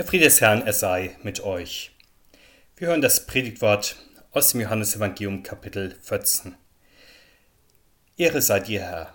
Der 0.00 0.06
Friede 0.06 0.24
des 0.24 0.40
Herrn, 0.40 0.62
er 0.66 0.72
sei 0.72 1.14
mit 1.22 1.40
euch. 1.40 1.90
Wir 2.78 2.88
hören 2.88 3.02
das 3.02 3.26
Predigtwort 3.26 3.96
aus 4.30 4.50
dem 4.50 4.62
Johannesevangelium 4.62 5.42
Kapitel 5.42 5.94
14. 6.00 6.54
Ehre 8.16 8.40
sei 8.40 8.60
dir, 8.60 8.80
Herr. 8.80 9.12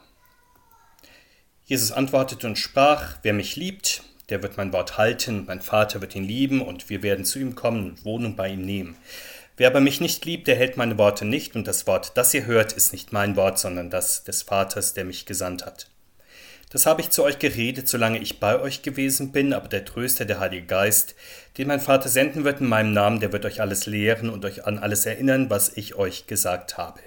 Jesus 1.66 1.92
antwortete 1.92 2.46
und 2.46 2.60
sprach, 2.60 3.18
wer 3.24 3.34
mich 3.34 3.56
liebt, 3.56 4.04
der 4.30 4.44
wird 4.44 4.58
mein 4.58 4.72
Wort 4.74 5.00
halten, 5.00 5.46
mein 5.48 5.60
Vater 5.60 6.02
wird 6.02 6.14
ihn 6.14 6.24
lieben 6.24 6.62
und 6.62 6.88
wir 6.88 7.02
werden 7.02 7.26
zu 7.26 7.40
ihm 7.40 7.56
kommen 7.56 7.90
und 7.90 8.06
Wohnung 8.06 8.36
bei 8.36 8.50
ihm 8.50 8.62
nehmen. 8.62 8.96
Wer 9.58 9.70
aber 9.70 9.80
mich 9.80 10.02
nicht 10.02 10.24
liebt, 10.26 10.46
der 10.46 10.56
hält 10.56 10.78
meine 10.78 11.00
Worte 11.00 11.26
nicht 11.26 11.56
und 11.56 11.66
das 11.66 11.88
Wort, 11.88 12.12
das 12.16 12.32
ihr 12.36 12.46
hört, 12.46 12.74
ist 12.74 12.92
nicht 12.92 13.12
mein 13.12 13.36
Wort, 13.36 13.58
sondern 13.58 13.90
das 13.90 14.24
des 14.24 14.44
Vaters, 14.44 14.94
der 14.94 15.06
mich 15.06 15.26
gesandt 15.26 15.66
hat. 15.66 15.88
Das 16.76 16.86
habe 16.86 17.00
ich 17.00 17.10
zu 17.10 17.24
euch 17.24 17.40
geredet, 17.40 17.88
solange 17.88 18.20
ich 18.20 18.42
bei 18.42 18.60
euch 18.60 18.82
gewesen 18.82 19.32
bin, 19.32 19.54
aber 19.54 19.70
der 19.70 19.86
Tröster, 19.86 20.26
der 20.26 20.42
Heilige 20.42 20.66
Geist, 20.66 21.16
den 21.58 21.70
mein 21.70 21.80
Vater 21.80 22.10
senden 22.10 22.44
wird 22.44 22.60
in 22.60 22.68
meinem 22.68 22.92
Namen, 22.92 23.22
der 23.22 23.32
wird 23.32 23.46
euch 23.46 23.62
alles 23.62 23.86
lehren 23.86 24.30
und 24.30 24.44
euch 24.44 24.66
an 24.66 24.78
alles 24.78 25.06
erinnern, 25.06 25.50
was 25.50 25.78
ich 25.78 25.96
euch 25.96 26.28
gesagt 26.28 26.76
habe. 26.76 27.00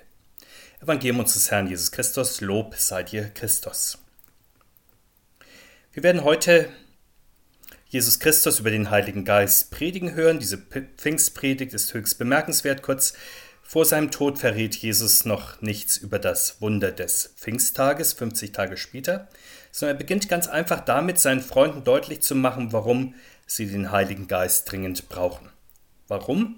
Evangelium 0.80 1.20
unseres 1.20 1.50
Herrn 1.50 1.66
Jesus 1.66 1.92
Christus, 1.92 2.40
Lob 2.40 2.76
sei 2.76 3.02
dir 3.02 3.28
Christus. 3.28 3.98
Wir 5.92 6.02
werden 6.02 6.24
heute 6.24 6.70
Jesus 7.88 8.20
Christus 8.20 8.60
über 8.60 8.70
den 8.70 8.88
Heiligen 8.88 9.26
Geist 9.26 9.70
predigen 9.70 10.14
hören. 10.14 10.38
Diese 10.38 10.56
Pfingstpredigt 10.96 11.74
ist 11.74 11.92
höchst 11.92 12.16
bemerkenswert. 12.18 12.80
Kurz 12.80 13.12
vor 13.70 13.84
seinem 13.84 14.10
Tod 14.10 14.38
verrät 14.38 14.76
Jesus 14.76 15.26
noch 15.26 15.60
nichts 15.60 15.98
über 15.98 16.18
das 16.18 16.62
Wunder 16.62 16.90
des 16.90 17.34
Pfingsttages, 17.36 18.14
50 18.14 18.52
Tage 18.52 18.78
später, 18.78 19.28
sondern 19.78 19.94
er 19.94 20.00
beginnt 20.00 20.28
ganz 20.28 20.48
einfach 20.48 20.80
damit, 20.80 21.20
seinen 21.20 21.40
Freunden 21.40 21.84
deutlich 21.84 22.20
zu 22.20 22.34
machen, 22.34 22.72
warum 22.72 23.14
sie 23.46 23.66
den 23.66 23.92
Heiligen 23.92 24.26
Geist 24.26 24.70
dringend 24.72 25.08
brauchen. 25.08 25.50
Warum? 26.08 26.56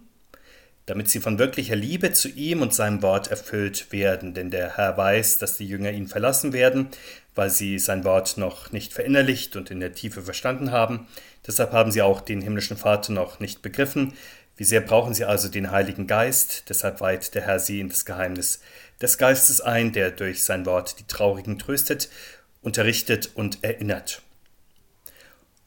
Damit 0.87 1.11
sie 1.11 1.21
von 1.21 1.39
wirklicher 1.39 1.77
Liebe 1.77 2.13
zu 2.13 2.31
ihm 2.31 2.63
und 2.63 2.73
seinem 2.73 3.03
Wort 3.03 3.29
erfüllt 3.31 3.93
werden, 3.93 4.33
denn 4.33 4.51
der 4.51 4.79
Herr 4.79 4.97
weiß, 4.97 5.37
dass 5.37 5.59
die 5.59 5.69
Jünger 5.69 5.91
ihn 5.91 6.09
verlassen 6.09 6.55
werden, 6.55 6.89
weil 7.35 7.51
sie 7.51 7.79
sein 7.79 8.05
Wort 8.05 8.39
noch 8.39 8.73
nicht 8.73 8.95
verinnerlicht 8.95 9.55
und 9.55 9.71
in 9.71 9.81
der 9.81 9.93
Tiefe 9.93 10.23
verstanden 10.23 10.71
haben. 10.71 11.07
Deshalb 11.47 11.73
haben 11.73 11.93
sie 11.93 12.01
auch 12.01 12.23
den 12.23 12.41
himmlischen 12.41 12.79
Vater 12.79 13.13
noch 13.13 13.39
nicht 13.39 13.61
begriffen, 13.61 14.15
wie 14.61 14.65
sehr 14.65 14.83
brauchen 14.83 15.15
sie 15.15 15.25
also 15.25 15.49
den 15.49 15.71
Heiligen 15.71 16.07
Geist? 16.07 16.65
Deshalb 16.69 17.01
weiht 17.01 17.35
der 17.35 17.41
Herr 17.43 17.59
sie 17.61 17.81
in 17.81 17.89
das 17.89 18.05
Geheimnis 18.05 18.61
des 19.01 19.17
Geistes 19.17 19.63
ein, 19.63 19.93
der 19.93 20.11
durch 20.11 20.43
sein 20.45 20.67
Wort 20.67 20.99
die 20.99 21.07
Traurigen 21.07 21.59
tröstet, 21.59 22.11
unterrichtet 22.63 23.31
und 23.35 23.63
erinnert. 23.63 24.23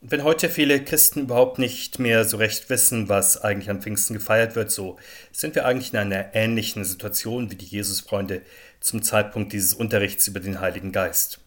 Und 0.01 0.11
wenn 0.11 0.23
heute 0.23 0.49
viele 0.49 0.83
Christen 0.83 1.21
überhaupt 1.21 1.59
nicht 1.59 1.97
mehr 1.97 2.25
so 2.25 2.35
recht 2.35 2.69
wissen, 2.69 3.07
was 3.07 3.41
eigentlich 3.41 3.69
am 3.69 3.81
Pfingsten 3.81 4.13
gefeiert 4.13 4.55
wird, 4.55 4.69
so 4.69 4.97
sind 5.31 5.55
wir 5.55 5.65
eigentlich 5.65 5.93
in 5.93 5.99
einer 5.99 6.35
ähnlichen 6.35 6.83
Situation 6.83 7.49
wie 7.51 7.55
die 7.55 7.65
Jesusfreunde 7.65 8.41
zum 8.81 9.01
Zeitpunkt 9.01 9.53
dieses 9.53 9.73
Unterrichts 9.73 10.27
über 10.27 10.41
den 10.41 10.59
Heiligen 10.59 10.91
Geist. 10.91 11.39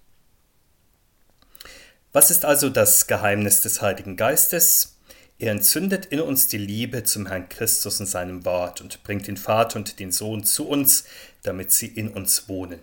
Was 2.15 2.31
ist 2.31 2.47
also 2.47 2.71
das 2.71 3.07
Geheimnis 3.07 3.61
des 3.61 3.83
Heiligen 3.83 4.17
Geistes? 4.17 4.97
Er 5.39 5.53
entzündet 5.53 6.07
in 6.07 6.21
uns 6.21 6.49
die 6.49 6.57
Liebe 6.57 7.03
zum 7.03 7.27
Herrn 7.27 7.51
Christus 7.51 8.01
und 8.01 8.07
seinem 8.07 8.47
Wort 8.47 8.81
und 8.81 9.03
bringt 9.03 9.27
den 9.27 9.37
Vater 9.37 9.79
und 9.79 9.99
den 10.01 10.13
Sohn 10.13 10.45
zu 10.45 10.67
uns, 10.67 11.05
damit 11.43 11.73
sie 11.73 11.89
in 11.89 12.09
uns 12.09 12.49
wohnen. 12.49 12.81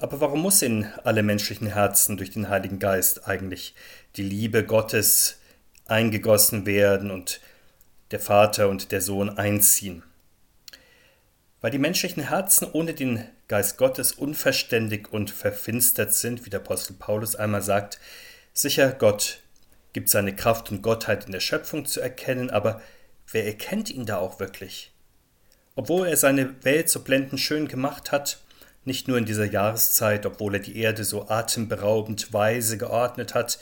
Aber 0.00 0.18
warum 0.22 0.40
muss 0.40 0.62
in 0.62 0.86
alle 1.04 1.22
menschlichen 1.22 1.66
Herzen 1.66 2.16
durch 2.16 2.30
den 2.30 2.48
Heiligen 2.48 2.78
Geist 2.78 3.28
eigentlich 3.28 3.74
die 4.16 4.22
Liebe 4.22 4.64
Gottes 4.64 5.38
eingegossen 5.84 6.64
werden 6.64 7.10
und 7.10 7.42
der 8.10 8.18
Vater 8.18 8.70
und 8.70 8.92
der 8.92 9.02
Sohn 9.02 9.28
einziehen? 9.28 10.02
Weil 11.60 11.70
die 11.70 11.78
menschlichen 11.78 12.30
Herzen 12.30 12.66
ohne 12.72 12.94
den 12.94 13.28
Geist 13.46 13.76
Gottes 13.76 14.12
unverständig 14.12 15.12
und 15.12 15.30
verfinstert 15.30 16.14
sind, 16.14 16.46
wie 16.46 16.50
der 16.50 16.60
Apostel 16.60 16.94
Paulus 16.94 17.36
einmal 17.36 17.60
sagt, 17.60 18.00
sicher 18.54 18.92
Gott 18.92 19.42
gibt 19.92 20.08
seine 20.08 20.34
Kraft 20.34 20.70
und 20.70 20.80
Gottheit 20.80 21.26
in 21.26 21.32
der 21.32 21.40
Schöpfung 21.40 21.84
zu 21.84 22.00
erkennen, 22.00 22.48
aber 22.48 22.80
wer 23.30 23.44
erkennt 23.44 23.90
ihn 23.90 24.06
da 24.06 24.16
auch 24.16 24.40
wirklich? 24.40 24.92
Obwohl 25.74 26.06
er 26.06 26.16
seine 26.16 26.64
Welt 26.64 26.88
so 26.88 27.00
blendend 27.00 27.38
schön 27.38 27.68
gemacht 27.68 28.12
hat, 28.12 28.38
nicht 28.84 29.08
nur 29.08 29.18
in 29.18 29.26
dieser 29.26 29.44
Jahreszeit, 29.44 30.26
obwohl 30.26 30.54
er 30.54 30.60
die 30.60 30.78
Erde 30.78 31.04
so 31.04 31.28
atemberaubend 31.28 32.32
weise 32.32 32.78
geordnet 32.78 33.34
hat, 33.34 33.58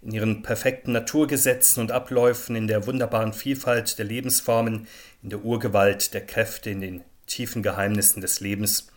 in 0.00 0.12
ihren 0.12 0.42
perfekten 0.42 0.92
Naturgesetzen 0.92 1.80
und 1.80 1.92
Abläufen, 1.92 2.56
in 2.56 2.66
der 2.66 2.86
wunderbaren 2.86 3.32
Vielfalt 3.32 3.98
der 3.98 4.04
Lebensformen, 4.04 4.88
in 5.22 5.30
der 5.30 5.44
Urgewalt 5.44 6.12
der 6.12 6.26
Kräfte, 6.26 6.70
in 6.70 6.80
den 6.80 7.04
tiefen 7.26 7.62
Geheimnissen 7.62 8.20
des 8.20 8.40
Lebens, 8.40 8.88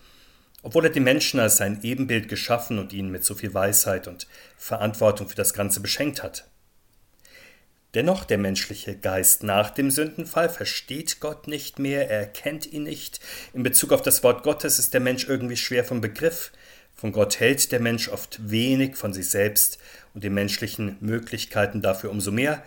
obwohl 0.63 0.85
er 0.85 0.91
die 0.91 0.99
Menschen 0.99 1.39
als 1.39 1.57
sein 1.57 1.79
Ebenbild 1.83 2.27
geschaffen 2.27 2.79
und 2.79 2.91
ihn 2.91 3.11
mit 3.11 3.23
so 3.23 3.35
viel 3.35 3.53
Weisheit 3.53 4.07
und 4.07 4.27
Verantwortung 4.57 5.29
für 5.29 5.35
das 5.35 5.53
Ganze 5.53 5.79
beschenkt 5.79 6.23
hat. 6.23 6.49
Dennoch 7.95 8.25
der 8.25 8.37
menschliche 8.37 8.97
Geist 8.97 9.43
nach 9.43 9.69
dem 9.69 9.89
Sündenfall 9.89 10.49
versteht 10.49 11.21
Gott 11.21 11.47
nicht 11.47 11.79
mehr, 11.79 12.09
er 12.09 12.19
erkennt 12.19 12.71
ihn 12.71 12.83
nicht. 12.83 13.21
In 13.53 13.63
Bezug 13.63 13.93
auf 13.93 14.01
das 14.01 14.21
Wort 14.21 14.43
Gottes 14.43 14.79
ist 14.79 14.93
der 14.93 14.99
Mensch 14.99 15.29
irgendwie 15.29 15.55
schwer 15.55 15.85
vom 15.85 16.01
Begriff. 16.01 16.51
Von 16.93 17.13
Gott 17.13 17.39
hält 17.39 17.71
der 17.71 17.79
Mensch 17.79 18.09
oft 18.09 18.51
wenig 18.51 18.97
von 18.97 19.13
sich 19.13 19.29
selbst 19.29 19.79
und 20.13 20.25
den 20.25 20.33
menschlichen 20.33 20.97
Möglichkeiten 20.99 21.81
dafür 21.81 22.11
umso 22.11 22.31
mehr. 22.31 22.61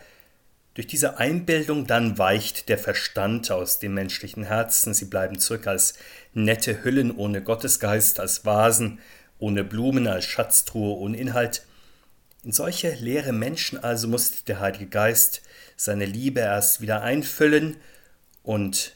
Durch 0.72 0.86
diese 0.86 1.18
Einbildung 1.18 1.86
dann 1.86 2.16
weicht 2.16 2.70
der 2.70 2.78
Verstand 2.78 3.50
aus 3.50 3.78
dem 3.78 3.92
menschlichen 3.92 4.44
Herzen, 4.44 4.94
sie 4.94 5.06
bleiben 5.06 5.38
zurück 5.38 5.66
als 5.66 5.94
nette 6.32 6.84
Hüllen 6.84 7.14
ohne 7.14 7.42
Gottesgeist, 7.42 8.18
als 8.18 8.46
Vasen 8.46 8.98
ohne 9.38 9.62
Blumen, 9.62 10.06
als 10.06 10.24
Schatztruhe 10.24 10.96
ohne 10.96 11.18
Inhalt. 11.18 11.66
In 12.44 12.52
solche 12.52 12.94
leere 12.94 13.32
Menschen 13.32 13.82
also 13.82 14.06
muss 14.08 14.44
der 14.44 14.60
Heilige 14.60 14.86
Geist 14.86 15.42
seine 15.76 16.04
Liebe 16.04 16.40
erst 16.40 16.80
wieder 16.80 17.02
einfüllen 17.02 17.76
und 18.42 18.94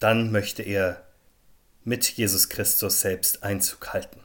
dann 0.00 0.32
möchte 0.32 0.62
er 0.62 1.06
mit 1.84 2.04
Jesus 2.08 2.48
Christus 2.48 3.00
selbst 3.00 3.42
Einzug 3.42 3.92
halten. 3.92 4.20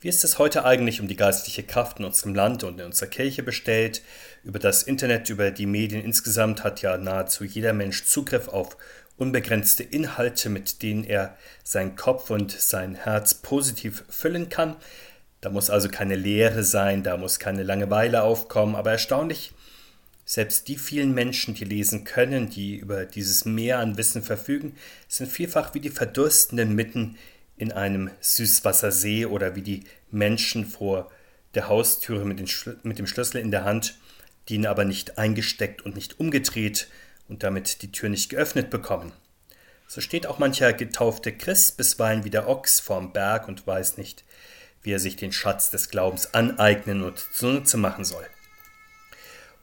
Wie 0.00 0.08
ist 0.08 0.24
es 0.24 0.38
heute 0.38 0.64
eigentlich 0.64 1.00
um 1.00 1.06
die 1.06 1.14
geistliche 1.14 1.62
Kraft 1.62 2.00
in 2.00 2.04
unserem 2.04 2.34
Land 2.34 2.64
und 2.64 2.80
in 2.80 2.86
unserer 2.86 3.08
Kirche 3.08 3.44
bestellt? 3.44 4.02
Über 4.42 4.58
das 4.58 4.82
Internet, 4.82 5.30
über 5.30 5.52
die 5.52 5.66
Medien 5.66 6.02
insgesamt 6.02 6.64
hat 6.64 6.82
ja 6.82 6.96
nahezu 6.96 7.44
jeder 7.44 7.72
Mensch 7.72 8.04
Zugriff 8.04 8.48
auf 8.48 8.76
unbegrenzte 9.16 9.84
Inhalte, 9.84 10.48
mit 10.48 10.82
denen 10.82 11.04
er 11.04 11.36
seinen 11.62 11.94
Kopf 11.94 12.30
und 12.30 12.50
sein 12.50 12.96
Herz 12.96 13.34
positiv 13.34 14.02
füllen 14.08 14.48
kann. 14.48 14.76
Da 15.42 15.50
muss 15.50 15.70
also 15.70 15.88
keine 15.88 16.14
Leere 16.14 16.62
sein, 16.62 17.02
da 17.02 17.16
muss 17.16 17.40
keine 17.40 17.64
Langeweile 17.64 18.22
aufkommen, 18.22 18.76
aber 18.76 18.92
erstaunlich, 18.92 19.52
selbst 20.24 20.68
die 20.68 20.76
vielen 20.76 21.12
Menschen, 21.14 21.54
die 21.54 21.64
lesen 21.64 22.04
können, 22.04 22.48
die 22.48 22.76
über 22.76 23.04
dieses 23.04 23.44
Meer 23.44 23.80
an 23.80 23.98
Wissen 23.98 24.22
verfügen, 24.22 24.76
sind 25.08 25.30
vielfach 25.30 25.74
wie 25.74 25.80
die 25.80 25.90
Verdurstenden 25.90 26.76
mitten 26.76 27.18
in 27.56 27.72
einem 27.72 28.10
Süßwassersee 28.20 29.26
oder 29.26 29.56
wie 29.56 29.62
die 29.62 29.82
Menschen 30.12 30.64
vor 30.64 31.10
der 31.54 31.68
Haustüre 31.68 32.24
mit, 32.24 32.40
mit, 32.84 32.98
dem 33.00 33.06
Schlüssel 33.08 33.38
in 33.38 33.50
der 33.50 33.64
Hand, 33.64 33.98
die 34.48 34.54
ihn 34.54 34.66
aber 34.66 34.84
nicht 34.84 35.18
eingesteckt 35.18 35.82
und 35.82 35.96
nicht 35.96 36.20
umgedreht 36.20 36.86
und 37.28 37.42
damit 37.42 37.82
die 37.82 37.90
Tür 37.90 38.08
nicht 38.08 38.30
geöffnet 38.30 38.70
bekommen. 38.70 39.10
So 39.88 40.00
steht 40.00 40.28
auch 40.28 40.38
mancher 40.38 40.72
getaufte 40.72 41.32
Christ 41.32 41.76
bisweilen 41.76 42.24
wie 42.24 42.30
der 42.30 42.48
Ochs 42.48 42.78
vorm 42.78 43.12
Berg 43.12 43.48
und 43.48 43.66
weiß 43.66 43.98
nicht, 43.98 44.24
wie 44.82 44.92
er 44.92 44.98
sich 44.98 45.16
den 45.16 45.32
Schatz 45.32 45.70
des 45.70 45.88
Glaubens 45.88 46.34
aneignen 46.34 47.02
und 47.02 47.18
zunutze 47.32 47.76
machen 47.76 48.04
soll. 48.04 48.26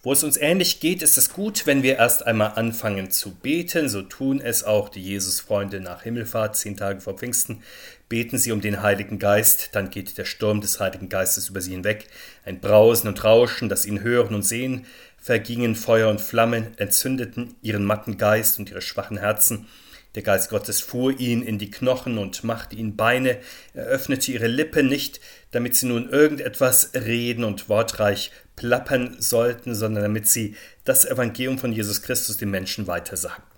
Wo 0.02 0.14
es 0.14 0.23
uns 0.23 0.38
ähnlich 0.38 0.79
geht, 0.79 1.02
ist 1.02 1.17
es 1.17 1.34
gut, 1.34 1.67
wenn 1.67 1.84
wir 1.84 1.97
erst 1.97 2.26
einmal 2.26 2.53
anfangen 2.55 3.11
zu 3.11 3.35
beten. 3.35 3.90
So 3.90 4.02
tun 4.02 4.40
es 4.40 4.64
auch 4.64 4.88
die 4.88 5.03
Jesusfreunde 5.03 5.82
nach 5.82 6.03
Himmelfahrt, 6.03 6.55
zehn 6.55 6.78
Tage 6.78 7.02
vor 7.02 7.17
Pfingsten. 7.17 7.64
Beten 8.08 8.38
sie 8.38 8.53
um 8.53 8.61
den 8.61 8.82
Heiligen 8.82 9.20
Geist, 9.20 9.72
dann 9.73 9.90
geht 9.90 10.17
der 10.17 10.23
Sturm 10.23 10.61
des 10.61 10.79
Heiligen 10.79 11.09
Geistes 11.09 11.49
über 11.49 11.59
sie 11.59 11.72
hinweg. 11.72 12.08
Ein 12.46 12.61
Brausen 12.61 13.09
und 13.09 13.22
Rauschen, 13.26 13.67
das 13.67 13.85
ihnen 13.85 14.02
Hören 14.02 14.35
und 14.35 14.44
Sehen 14.44 14.85
vergingen, 15.17 15.76
Feuer 15.76 16.09
und 16.09 16.22
Flammen 16.22 16.67
entzündeten 16.78 17.55
ihren 17.61 17.84
matten 17.84 18.17
Geist 18.17 18.58
und 18.58 18.70
ihre 18.70 18.82
schwachen 18.82 19.17
Herzen. 19.17 19.67
Der 20.16 20.23
Geist 20.23 20.50
Gottes 20.50 20.82
fuhr 20.82 21.20
ihn 21.20 21.44
in 21.44 21.59
die 21.59 21.70
Knochen 21.70 22.17
und 22.17 22.44
machte 22.44 22.76
ihnen 22.76 22.96
Beine, 22.96 23.38
er 23.73 23.85
öffnete 23.85 24.32
ihre 24.32 24.47
Lippen 24.47 24.88
nicht, 24.88 25.20
damit 25.52 25.76
sie 25.76 25.85
nun 25.85 26.09
irgendetwas 26.09 26.91
reden 26.96 27.44
und 27.44 27.70
wortreich 27.70 28.32
plappern 28.56 29.17
sollten, 29.20 29.76
sondern 29.76 30.03
damit 30.03 30.28
sie 30.28 30.56
das 30.84 31.06
Evangelium 31.06 31.59
von 31.59 31.72
Jesus 31.72 32.02
Christus 32.02 32.38
den 32.38 32.50
Menschen 32.50 32.88
weitersagten. 32.88 33.48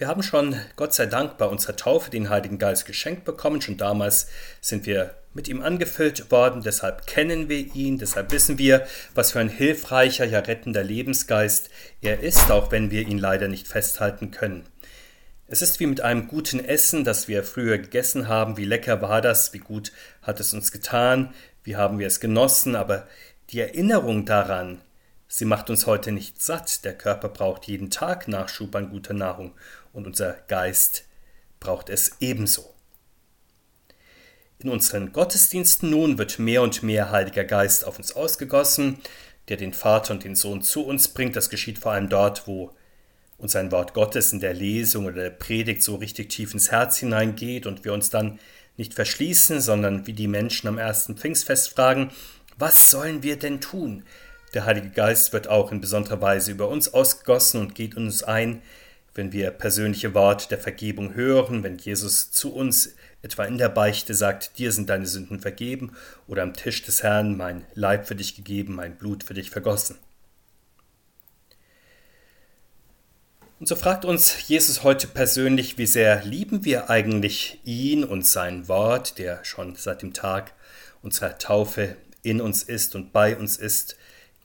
Wir 0.00 0.08
haben 0.08 0.22
schon, 0.22 0.56
Gott 0.76 0.94
sei 0.94 1.04
Dank, 1.04 1.36
bei 1.36 1.44
unserer 1.44 1.76
Taufe 1.76 2.08
den 2.10 2.30
Heiligen 2.30 2.56
Geist 2.56 2.86
geschenkt 2.86 3.26
bekommen. 3.26 3.60
Schon 3.60 3.76
damals 3.76 4.28
sind 4.62 4.86
wir 4.86 5.14
mit 5.34 5.46
ihm 5.46 5.60
angefüllt 5.60 6.30
worden, 6.30 6.62
deshalb 6.62 7.06
kennen 7.06 7.50
wir 7.50 7.58
ihn, 7.74 7.98
deshalb 7.98 8.32
wissen 8.32 8.56
wir, 8.56 8.86
was 9.14 9.32
für 9.32 9.40
ein 9.40 9.50
hilfreicher, 9.50 10.24
ja 10.24 10.38
rettender 10.38 10.82
Lebensgeist 10.82 11.68
er 12.00 12.20
ist, 12.20 12.50
auch 12.50 12.72
wenn 12.72 12.90
wir 12.90 13.06
ihn 13.06 13.18
leider 13.18 13.46
nicht 13.48 13.68
festhalten 13.68 14.30
können. 14.30 14.64
Es 15.48 15.60
ist 15.60 15.80
wie 15.80 15.86
mit 15.86 16.00
einem 16.00 16.28
guten 16.28 16.64
Essen, 16.64 17.04
das 17.04 17.28
wir 17.28 17.44
früher 17.44 17.76
gegessen 17.76 18.26
haben. 18.26 18.56
Wie 18.56 18.64
lecker 18.64 19.02
war 19.02 19.20
das? 19.20 19.52
Wie 19.52 19.58
gut 19.58 19.92
hat 20.22 20.40
es 20.40 20.54
uns 20.54 20.72
getan? 20.72 21.34
Wie 21.62 21.76
haben 21.76 21.98
wir 21.98 22.06
es 22.06 22.20
genossen? 22.20 22.74
Aber 22.74 23.06
die 23.50 23.60
Erinnerung 23.60 24.24
daran, 24.24 24.80
Sie 25.32 25.44
macht 25.44 25.70
uns 25.70 25.86
heute 25.86 26.10
nicht 26.10 26.42
satt. 26.42 26.84
Der 26.84 26.98
Körper 26.98 27.28
braucht 27.28 27.68
jeden 27.68 27.88
Tag 27.88 28.26
Nachschub 28.26 28.74
an 28.74 28.90
guter 28.90 29.14
Nahrung 29.14 29.52
und 29.92 30.06
unser 30.06 30.34
Geist 30.48 31.04
braucht 31.58 31.88
es 31.88 32.16
ebenso. 32.20 32.74
In 34.58 34.68
unseren 34.68 35.12
Gottesdiensten 35.12 35.90
nun 35.90 36.18
wird 36.18 36.38
mehr 36.38 36.62
und 36.62 36.82
mehr 36.82 37.10
Heiliger 37.10 37.44
Geist 37.44 37.86
auf 37.86 37.98
uns 37.98 38.12
ausgegossen, 38.12 38.98
der 39.48 39.56
den 39.56 39.72
Vater 39.72 40.12
und 40.12 40.24
den 40.24 40.36
Sohn 40.36 40.62
zu 40.62 40.84
uns 40.84 41.08
bringt. 41.08 41.34
Das 41.34 41.48
geschieht 41.48 41.78
vor 41.78 41.92
allem 41.92 42.08
dort, 42.08 42.46
wo 42.46 42.74
uns 43.38 43.56
ein 43.56 43.72
Wort 43.72 43.94
Gottes 43.94 44.32
in 44.32 44.40
der 44.40 44.52
Lesung 44.52 45.06
oder 45.06 45.22
der 45.22 45.30
Predigt 45.30 45.82
so 45.82 45.96
richtig 45.96 46.28
tief 46.28 46.52
ins 46.52 46.70
Herz 46.70 46.98
hineingeht 46.98 47.66
und 47.66 47.84
wir 47.84 47.94
uns 47.94 48.10
dann 48.10 48.38
nicht 48.76 48.94
verschließen, 48.94 49.60
sondern 49.60 50.06
wie 50.06 50.12
die 50.12 50.28
Menschen 50.28 50.68
am 50.68 50.78
ersten 50.78 51.16
Pfingstfest 51.16 51.70
fragen, 51.70 52.10
was 52.58 52.90
sollen 52.90 53.22
wir 53.22 53.38
denn 53.38 53.60
tun? 53.60 54.04
Der 54.52 54.66
Heilige 54.66 54.90
Geist 54.90 55.32
wird 55.32 55.48
auch 55.48 55.72
in 55.72 55.80
besonderer 55.80 56.20
Weise 56.20 56.50
über 56.50 56.68
uns 56.68 56.92
ausgegossen 56.92 57.60
und 57.60 57.74
geht 57.74 57.96
uns 57.96 58.22
ein, 58.22 58.62
wenn 59.14 59.32
wir 59.32 59.50
persönliche 59.50 60.14
Worte 60.14 60.48
der 60.48 60.58
Vergebung 60.58 61.14
hören, 61.14 61.62
wenn 61.62 61.78
Jesus 61.78 62.30
zu 62.30 62.54
uns 62.54 62.94
etwa 63.22 63.44
in 63.44 63.58
der 63.58 63.68
Beichte 63.68 64.14
sagt, 64.14 64.58
dir 64.58 64.72
sind 64.72 64.88
deine 64.88 65.06
Sünden 65.06 65.40
vergeben, 65.40 65.92
oder 66.26 66.42
am 66.42 66.54
Tisch 66.54 66.82
des 66.82 67.02
Herrn, 67.02 67.36
mein 67.36 67.64
Leib 67.74 68.06
für 68.06 68.14
dich 68.14 68.36
gegeben, 68.36 68.74
mein 68.74 68.96
Blut 68.96 69.24
für 69.24 69.34
dich 69.34 69.50
vergossen. 69.50 69.98
Und 73.58 73.66
so 73.66 73.76
fragt 73.76 74.06
uns 74.06 74.48
Jesus 74.48 74.84
heute 74.84 75.06
persönlich, 75.06 75.76
wie 75.76 75.86
sehr 75.86 76.24
lieben 76.24 76.64
wir 76.64 76.88
eigentlich 76.88 77.60
ihn 77.64 78.04
und 78.04 78.26
sein 78.26 78.68
Wort, 78.68 79.18
der 79.18 79.44
schon 79.44 79.76
seit 79.76 80.00
dem 80.00 80.14
Tag 80.14 80.54
unserer 81.02 81.36
Taufe 81.36 81.96
in 82.22 82.40
uns 82.40 82.62
ist 82.62 82.94
und 82.94 83.12
bei 83.12 83.36
uns 83.36 83.58
ist, 83.58 83.96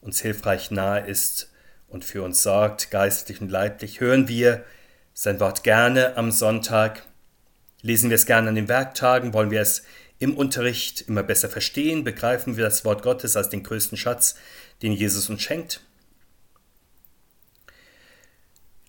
uns 0.01 0.21
hilfreich 0.21 0.69
nahe 0.69 1.07
ist 1.07 1.49
und 1.87 2.05
für 2.05 2.23
uns 2.23 2.43
sorgt, 2.43 2.91
geistlich 2.91 3.41
und 3.41 3.49
leiblich, 3.49 3.99
hören 3.99 4.27
wir 4.27 4.63
sein 5.13 5.39
Wort 5.39 5.63
gerne 5.63 6.17
am 6.17 6.31
Sonntag, 6.31 7.03
lesen 7.81 8.09
wir 8.09 8.15
es 8.15 8.25
gerne 8.25 8.49
an 8.49 8.55
den 8.55 8.67
Werktagen, 8.67 9.33
wollen 9.33 9.51
wir 9.51 9.61
es 9.61 9.83
im 10.19 10.35
Unterricht 10.35 11.01
immer 11.07 11.23
besser 11.23 11.49
verstehen, 11.49 12.03
begreifen 12.03 12.57
wir 12.57 12.63
das 12.63 12.85
Wort 12.85 13.03
Gottes 13.03 13.35
als 13.35 13.49
den 13.49 13.63
größten 13.63 13.97
Schatz, 13.97 14.35
den 14.81 14.91
Jesus 14.91 15.29
uns 15.29 15.41
schenkt. 15.41 15.81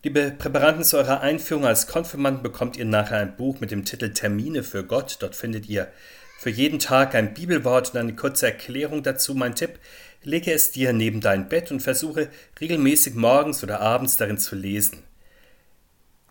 Liebe 0.02 0.30
Präparanten, 0.30 0.84
zu 0.84 0.98
eurer 0.98 1.20
Einführung 1.20 1.66
als 1.66 1.88
Konfirmanden 1.88 2.42
bekommt 2.42 2.76
ihr 2.76 2.84
nachher 2.84 3.18
ein 3.18 3.36
Buch 3.36 3.58
mit 3.58 3.72
dem 3.72 3.84
Titel 3.84 4.12
Termine 4.12 4.62
für 4.62 4.84
Gott. 4.84 5.16
Dort 5.20 5.34
findet 5.34 5.68
ihr 5.68 5.88
für 6.38 6.50
jeden 6.50 6.78
Tag 6.78 7.16
ein 7.16 7.34
Bibelwort 7.34 7.90
und 7.90 7.98
eine 7.98 8.14
kurze 8.14 8.46
Erklärung 8.46 9.02
dazu. 9.02 9.34
Mein 9.34 9.56
Tipp, 9.56 9.80
lege 10.26 10.52
es 10.52 10.72
dir 10.72 10.92
neben 10.92 11.20
dein 11.20 11.48
Bett 11.48 11.70
und 11.70 11.80
versuche 11.80 12.28
regelmäßig 12.60 13.14
morgens 13.14 13.62
oder 13.62 13.80
abends 13.80 14.16
darin 14.16 14.38
zu 14.38 14.56
lesen. 14.56 15.04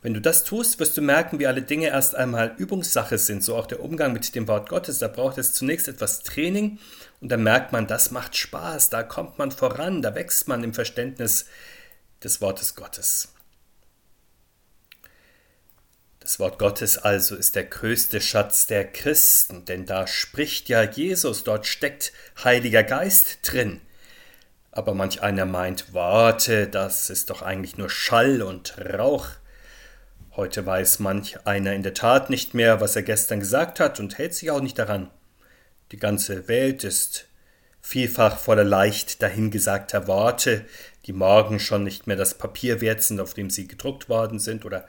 Wenn 0.01 0.13
du 0.13 0.21
das 0.21 0.43
tust, 0.43 0.79
wirst 0.79 0.97
du 0.97 1.01
merken, 1.01 1.39
wie 1.39 1.47
alle 1.47 1.63
Dinge 1.63 1.87
erst 1.87 2.13
einmal 2.13 2.53
Übungssache 2.57 3.17
sind, 3.17 3.43
so 3.43 3.55
auch 3.55 3.65
der 3.65 3.79
Umgang 3.79 4.13
mit 4.13 4.35
dem 4.35 4.47
Wort 4.47 4.69
Gottes. 4.69 4.99
Da 4.99 5.07
braucht 5.07 5.39
es 5.39 5.53
zunächst 5.53 5.87
etwas 5.87 6.21
Training 6.21 6.77
und 7.21 7.31
dann 7.31 7.41
merkt 7.41 7.71
man, 7.71 7.87
das 7.87 8.11
macht 8.11 8.35
Spaß, 8.35 8.91
da 8.91 9.01
kommt 9.01 9.39
man 9.39 9.49
voran, 9.49 10.03
da 10.03 10.13
wächst 10.13 10.47
man 10.47 10.63
im 10.63 10.75
Verständnis 10.75 11.45
des 12.23 12.41
Wortes 12.41 12.75
Gottes. 12.75 13.34
Das 16.25 16.39
Wort 16.39 16.57
Gottes 16.57 16.97
also 16.97 17.35
ist 17.35 17.55
der 17.55 17.65
größte 17.65 18.19
Schatz 18.19 18.65
der 18.65 18.91
Christen, 18.91 19.63
denn 19.65 19.85
da 19.85 20.07
spricht 20.07 20.69
ja 20.69 20.81
Jesus, 20.81 21.43
dort 21.43 21.67
steckt 21.67 22.13
Heiliger 22.43 22.81
Geist 22.81 23.41
drin. 23.43 23.79
Aber 24.71 24.95
manch 24.95 25.21
einer 25.21 25.45
meint, 25.45 25.93
warte, 25.93 26.67
das 26.67 27.11
ist 27.11 27.29
doch 27.29 27.43
eigentlich 27.43 27.77
nur 27.77 27.91
Schall 27.91 28.41
und 28.41 28.75
Rauch. 28.79 29.27
Heute 30.35 30.65
weiß 30.65 30.97
manch 30.97 31.45
einer 31.45 31.73
in 31.73 31.83
der 31.83 31.93
Tat 31.93 32.31
nicht 32.31 32.55
mehr, 32.55 32.81
was 32.81 32.95
er 32.95 33.03
gestern 33.03 33.39
gesagt 33.39 33.79
hat 33.79 33.99
und 33.99 34.17
hält 34.17 34.33
sich 34.33 34.49
auch 34.49 34.61
nicht 34.61 34.79
daran. 34.79 35.11
Die 35.91 35.99
ganze 35.99 36.47
Welt 36.47 36.83
ist 36.83 37.27
vielfach 37.81 38.39
voller 38.39 38.63
leicht 38.63 39.21
dahingesagter 39.21 40.07
Worte, 40.07 40.65
die 41.05 41.13
morgen 41.13 41.59
schon 41.59 41.83
nicht 41.83 42.07
mehr 42.07 42.17
das 42.17 42.33
Papier 42.33 42.81
wert 42.81 43.03
sind, 43.03 43.19
auf 43.19 43.35
dem 43.35 43.51
sie 43.51 43.67
gedruckt 43.67 44.09
worden 44.09 44.39
sind, 44.39 44.65
oder 44.65 44.87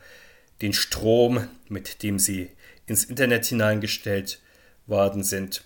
den 0.62 0.72
Strom, 0.72 1.48
mit 1.68 2.02
dem 2.02 2.18
sie 2.18 2.50
ins 2.86 3.04
Internet 3.04 3.46
hineingestellt 3.46 4.40
worden 4.86 5.24
sind. 5.24 5.64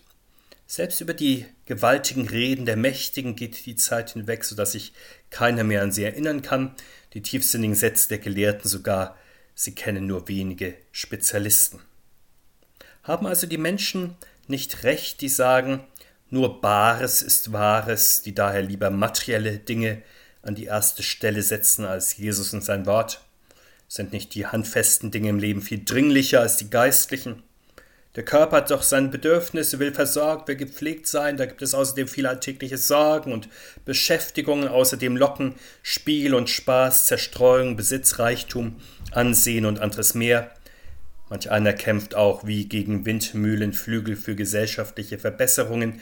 Selbst 0.66 1.00
über 1.00 1.14
die 1.14 1.46
gewaltigen 1.64 2.28
Reden 2.28 2.64
der 2.64 2.76
Mächtigen 2.76 3.34
geht 3.34 3.66
die 3.66 3.74
Zeit 3.74 4.10
hinweg, 4.10 4.44
so 4.44 4.54
dass 4.54 4.72
sich 4.72 4.92
keiner 5.30 5.64
mehr 5.64 5.82
an 5.82 5.92
sie 5.92 6.04
erinnern 6.04 6.42
kann, 6.42 6.74
die 7.12 7.22
tiefsinnigen 7.22 7.74
Sätze 7.74 8.08
der 8.08 8.18
Gelehrten 8.18 8.68
sogar, 8.68 9.16
sie 9.54 9.74
kennen 9.74 10.06
nur 10.06 10.28
wenige 10.28 10.74
Spezialisten. 10.92 11.80
Haben 13.02 13.26
also 13.26 13.46
die 13.46 13.58
Menschen 13.58 14.14
nicht 14.46 14.84
recht, 14.84 15.20
die 15.20 15.28
sagen, 15.28 15.80
nur 16.28 16.60
Bares 16.60 17.22
ist 17.22 17.52
Wahres, 17.52 18.22
die 18.22 18.34
daher 18.34 18.62
lieber 18.62 18.90
materielle 18.90 19.58
Dinge 19.58 20.02
an 20.42 20.54
die 20.54 20.66
erste 20.66 21.02
Stelle 21.02 21.42
setzen 21.42 21.84
als 21.84 22.16
Jesus 22.16 22.54
und 22.54 22.62
sein 22.62 22.86
Wort? 22.86 23.20
Sind 23.92 24.12
nicht 24.12 24.36
die 24.36 24.46
handfesten 24.46 25.10
Dinge 25.10 25.30
im 25.30 25.40
Leben 25.40 25.62
viel 25.62 25.84
dringlicher 25.84 26.38
als 26.38 26.56
die 26.56 26.70
geistlichen? 26.70 27.42
Der 28.14 28.24
Körper 28.24 28.58
hat 28.58 28.70
doch 28.70 28.84
seine 28.84 29.08
Bedürfnisse, 29.08 29.80
will 29.80 29.92
versorgt, 29.92 30.46
will 30.46 30.54
gepflegt 30.54 31.08
sein, 31.08 31.36
da 31.36 31.44
gibt 31.44 31.60
es 31.60 31.74
außerdem 31.74 32.06
viele 32.06 32.28
alltägliche 32.28 32.78
Sorgen 32.78 33.32
und 33.32 33.48
Beschäftigungen, 33.84 34.68
außerdem 34.68 35.16
Locken, 35.16 35.56
Spiel 35.82 36.34
und 36.34 36.48
Spaß, 36.48 37.06
Zerstreuung, 37.06 37.74
Besitz, 37.74 38.20
Reichtum, 38.20 38.76
Ansehen 39.10 39.66
und 39.66 39.80
anderes 39.80 40.14
mehr. 40.14 40.52
Manch 41.28 41.50
einer 41.50 41.72
kämpft 41.72 42.14
auch 42.14 42.46
wie 42.46 42.68
gegen 42.68 43.06
Windmühlenflügel 43.06 44.14
für 44.14 44.36
gesellschaftliche 44.36 45.18
Verbesserungen, 45.18 46.00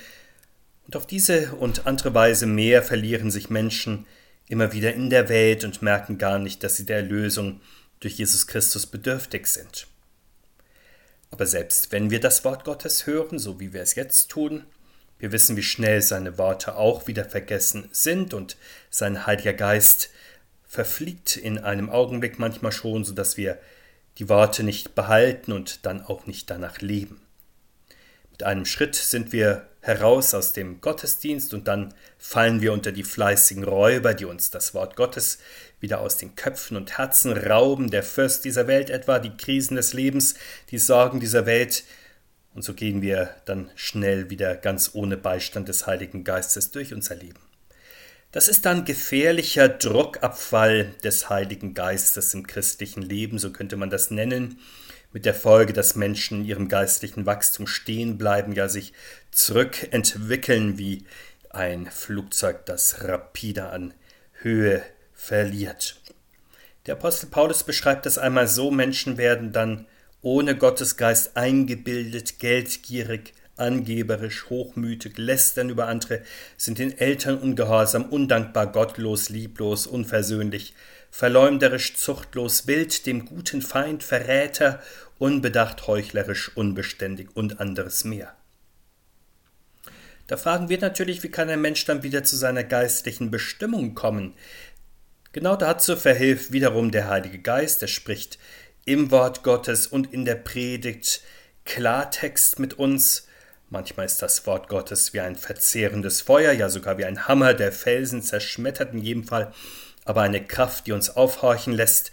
und 0.84 0.94
auf 0.94 1.06
diese 1.06 1.52
und 1.52 1.86
andere 1.86 2.12
Weise 2.12 2.44
mehr 2.44 2.82
verlieren 2.82 3.30
sich 3.30 3.48
Menschen 3.48 4.04
immer 4.48 4.72
wieder 4.72 4.92
in 4.94 5.10
der 5.10 5.28
Welt 5.28 5.64
und 5.64 5.82
merken 5.82 6.18
gar 6.18 6.38
nicht, 6.38 6.62
dass 6.64 6.76
sie 6.76 6.86
der 6.86 6.98
Erlösung 6.98 7.60
durch 8.00 8.18
Jesus 8.18 8.46
Christus 8.46 8.86
bedürftig 8.86 9.46
sind. 9.46 9.86
Aber 11.30 11.46
selbst 11.46 11.92
wenn 11.92 12.10
wir 12.10 12.20
das 12.20 12.44
Wort 12.44 12.64
Gottes 12.64 13.06
hören, 13.06 13.38
so 13.38 13.60
wie 13.60 13.72
wir 13.72 13.82
es 13.82 13.94
jetzt 13.94 14.30
tun, 14.30 14.64
wir 15.18 15.32
wissen, 15.32 15.56
wie 15.56 15.62
schnell 15.62 16.00
seine 16.00 16.38
Worte 16.38 16.76
auch 16.76 17.06
wieder 17.06 17.24
vergessen 17.24 17.88
sind 17.92 18.34
und 18.34 18.56
sein 18.88 19.26
Heiliger 19.26 19.52
Geist 19.52 20.10
verfliegt 20.64 21.36
in 21.36 21.58
einem 21.58 21.90
Augenblick 21.90 22.38
manchmal 22.38 22.72
schon, 22.72 23.04
so 23.04 23.12
dass 23.14 23.36
wir 23.36 23.58
die 24.18 24.28
Worte 24.28 24.62
nicht 24.62 24.94
behalten 24.94 25.52
und 25.52 25.86
dann 25.86 26.02
auch 26.02 26.26
nicht 26.26 26.50
danach 26.50 26.80
leben. 26.80 27.20
Mit 28.30 28.42
einem 28.44 28.64
Schritt 28.64 28.94
sind 28.94 29.32
wir 29.32 29.68
heraus 29.88 30.34
aus 30.34 30.52
dem 30.52 30.80
Gottesdienst 30.80 31.52
und 31.52 31.66
dann 31.66 31.92
fallen 32.18 32.60
wir 32.60 32.72
unter 32.72 32.92
die 32.92 33.02
fleißigen 33.02 33.64
Räuber, 33.64 34.14
die 34.14 34.26
uns 34.26 34.50
das 34.50 34.74
Wort 34.74 34.94
Gottes 34.94 35.38
wieder 35.80 36.00
aus 36.00 36.16
den 36.16 36.36
Köpfen 36.36 36.76
und 36.76 36.98
Herzen 36.98 37.32
rauben, 37.32 37.90
der 37.90 38.04
Fürst 38.04 38.44
dieser 38.44 38.68
Welt 38.68 38.90
etwa, 38.90 39.18
die 39.18 39.36
Krisen 39.36 39.76
des 39.76 39.92
Lebens, 39.92 40.34
die 40.70 40.78
Sorgen 40.78 41.18
dieser 41.18 41.46
Welt, 41.46 41.82
und 42.54 42.62
so 42.62 42.74
gehen 42.74 43.02
wir 43.02 43.34
dann 43.44 43.70
schnell 43.76 44.30
wieder 44.30 44.56
ganz 44.56 44.90
ohne 44.92 45.16
Beistand 45.16 45.68
des 45.68 45.86
Heiligen 45.86 46.24
Geistes 46.24 46.70
durch 46.70 46.92
unser 46.92 47.14
Leben. 47.14 47.38
Das 48.32 48.48
ist 48.48 48.66
dann 48.66 48.84
gefährlicher 48.84 49.68
Druckabfall 49.68 50.92
des 51.02 51.30
Heiligen 51.30 51.72
Geistes 51.72 52.34
im 52.34 52.46
christlichen 52.46 53.02
Leben, 53.02 53.38
so 53.38 53.52
könnte 53.52 53.76
man 53.76 53.90
das 53.90 54.10
nennen, 54.10 54.58
mit 55.12 55.24
der 55.24 55.34
Folge, 55.34 55.72
dass 55.72 55.96
Menschen 55.96 56.40
in 56.40 56.44
ihrem 56.46 56.68
geistlichen 56.68 57.26
Wachstum 57.26 57.66
stehen 57.66 58.18
bleiben, 58.18 58.52
ja 58.52 58.68
sich 58.68 58.92
zurückentwickeln 59.30 60.78
wie 60.78 61.04
ein 61.50 61.90
Flugzeug, 61.90 62.66
das 62.66 63.04
rapide 63.04 63.70
an 63.70 63.94
Höhe 64.40 64.82
verliert. 65.14 66.00
Der 66.86 66.94
Apostel 66.94 67.26
Paulus 67.26 67.64
beschreibt 67.64 68.06
das 68.06 68.18
einmal 68.18 68.48
so, 68.48 68.70
Menschen 68.70 69.18
werden 69.18 69.52
dann 69.52 69.86
ohne 70.20 70.56
Gottesgeist 70.56 71.36
eingebildet, 71.36 72.38
geldgierig, 72.38 73.32
angeberisch, 73.58 74.46
hochmütig, 74.48 75.18
lästern 75.18 75.70
über 75.70 75.88
andere, 75.88 76.22
sind 76.56 76.78
den 76.78 76.96
Eltern 76.96 77.38
ungehorsam, 77.38 78.04
undankbar, 78.04 78.72
gottlos, 78.72 79.28
lieblos, 79.28 79.86
unversöhnlich, 79.86 80.74
verleumderisch, 81.10 81.96
zuchtlos, 81.96 82.66
wild, 82.66 83.06
dem 83.06 83.24
guten 83.24 83.62
Feind, 83.62 84.02
Verräter, 84.02 84.82
unbedacht, 85.18 85.86
heuchlerisch, 85.86 86.56
unbeständig 86.56 87.28
und 87.34 87.60
anderes 87.60 88.04
mehr. 88.04 88.34
Da 90.26 90.36
fragen 90.36 90.68
wir 90.68 90.78
natürlich, 90.78 91.22
wie 91.22 91.30
kann 91.30 91.48
ein 91.48 91.60
Mensch 91.60 91.84
dann 91.86 92.02
wieder 92.02 92.22
zu 92.22 92.36
seiner 92.36 92.62
geistlichen 92.62 93.30
Bestimmung 93.30 93.94
kommen? 93.94 94.34
Genau 95.32 95.56
dazu 95.56 95.96
verhilft 95.96 96.52
wiederum 96.52 96.90
der 96.90 97.08
Heilige 97.08 97.38
Geist, 97.38 97.82
er 97.82 97.88
spricht 97.88 98.38
im 98.84 99.10
Wort 99.10 99.42
Gottes 99.42 99.86
und 99.86 100.12
in 100.12 100.24
der 100.24 100.34
Predigt 100.34 101.22
Klartext 101.64 102.58
mit 102.58 102.74
uns. 102.74 103.27
Manchmal 103.70 104.06
ist 104.06 104.22
das 104.22 104.46
Wort 104.46 104.68
Gottes 104.68 105.12
wie 105.12 105.20
ein 105.20 105.36
verzehrendes 105.36 106.22
Feuer, 106.22 106.52
ja 106.52 106.70
sogar 106.70 106.96
wie 106.96 107.04
ein 107.04 107.28
Hammer, 107.28 107.52
der 107.52 107.70
Felsen 107.70 108.22
zerschmettert 108.22 108.94
in 108.94 109.00
jedem 109.00 109.24
Fall, 109.24 109.52
aber 110.06 110.22
eine 110.22 110.42
Kraft, 110.42 110.86
die 110.86 110.92
uns 110.92 111.10
aufhorchen 111.10 111.74
lässt, 111.74 112.10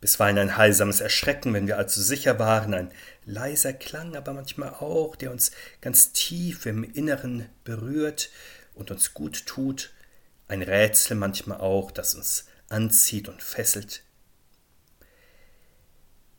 bisweilen 0.00 0.38
ein 0.38 0.56
heilsames 0.56 1.00
Erschrecken, 1.00 1.52
wenn 1.52 1.66
wir 1.66 1.78
allzu 1.78 2.00
sicher 2.00 2.38
waren, 2.38 2.74
ein 2.74 2.92
leiser 3.24 3.72
Klang, 3.72 4.14
aber 4.14 4.34
manchmal 4.34 4.70
auch, 4.74 5.16
der 5.16 5.32
uns 5.32 5.50
ganz 5.80 6.12
tief 6.12 6.66
im 6.66 6.84
Inneren 6.84 7.48
berührt 7.64 8.30
und 8.74 8.92
uns 8.92 9.14
gut 9.14 9.46
tut, 9.46 9.92
ein 10.46 10.62
Rätsel 10.62 11.16
manchmal 11.16 11.58
auch, 11.58 11.90
das 11.90 12.14
uns 12.14 12.44
anzieht 12.68 13.28
und 13.28 13.42
fesselt. 13.42 14.02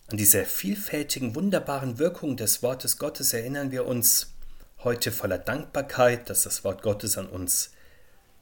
An 0.07 0.17
diese 0.17 0.45
vielfältigen, 0.45 1.35
wunderbaren 1.35 1.97
Wirkungen 1.97 2.37
des 2.37 2.61
Wortes 2.61 2.99
Gottes 2.99 3.33
erinnern 3.33 3.71
wir 3.71 3.85
uns 3.85 4.34
heute 4.83 5.11
voller 5.11 5.37
Dankbarkeit, 5.37 6.29
dass 6.29 6.43
das 6.43 6.63
Wort 6.63 6.81
Gottes 6.81 7.17
an 7.17 7.27
uns 7.27 7.71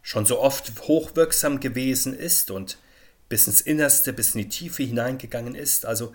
schon 0.02 0.25
so 0.25 0.40
oft 0.40 0.72
hochwirksam 0.82 1.60
gewesen 1.60 2.13
ist 2.13 2.52
und 2.52 2.78
bis 3.30 3.48
ins 3.48 3.62
Innerste, 3.62 4.13
bis 4.13 4.36
in 4.36 4.42
die 4.42 4.50
Tiefe 4.50 4.84
hineingegangen 4.84 5.56
ist, 5.56 5.86
also 5.86 6.13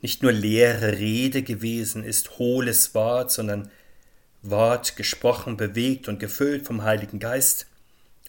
nicht 0.00 0.22
nur 0.22 0.32
leere 0.32 0.98
Rede 0.98 1.42
gewesen 1.42 2.04
ist, 2.04 2.38
hohles 2.38 2.94
Wort, 2.94 3.30
sondern 3.30 3.70
Wort 4.42 4.96
gesprochen, 4.96 5.56
bewegt 5.56 6.08
und 6.08 6.18
gefüllt 6.18 6.66
vom 6.66 6.82
Heiligen 6.82 7.18
Geist, 7.18 7.66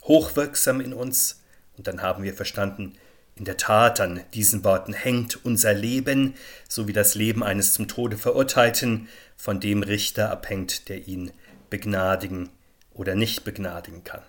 hochwirksam 0.03 0.81
in 0.81 0.93
uns. 0.93 1.41
Und 1.77 1.87
dann 1.87 2.01
haben 2.01 2.23
wir 2.23 2.33
verstanden, 2.33 2.93
in 3.35 3.45
der 3.45 3.57
Tat, 3.57 3.99
an 3.99 4.21
diesen 4.33 4.63
Worten 4.63 4.93
hängt 4.93 5.43
unser 5.43 5.73
Leben, 5.73 6.35
so 6.69 6.87
wie 6.87 6.93
das 6.93 7.15
Leben 7.15 7.43
eines 7.43 7.73
zum 7.73 7.87
Tode 7.87 8.17
Verurteilten 8.17 9.07
von 9.35 9.59
dem 9.59 9.81
Richter 9.81 10.29
abhängt, 10.29 10.87
der 10.89 11.07
ihn 11.07 11.31
begnadigen 11.69 12.49
oder 12.93 13.15
nicht 13.15 13.43
begnadigen 13.43 14.03
kann. 14.03 14.21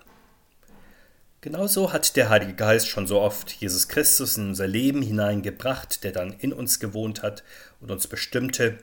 Genauso 1.41 1.93
hat 1.93 2.15
der 2.15 2.29
Heilige 2.29 2.55
Geist 2.55 2.87
schon 2.87 3.05
so 3.05 3.21
oft 3.21 3.51
Jesus 3.51 3.87
Christus 3.87 4.35
in 4.35 4.49
unser 4.49 4.65
Leben 4.65 5.03
hineingebracht, 5.03 6.03
der 6.03 6.11
dann 6.11 6.33
in 6.33 6.51
uns 6.51 6.79
gewohnt 6.79 7.21
hat 7.21 7.43
und 7.79 7.91
uns 7.91 8.07
bestimmte. 8.07 8.79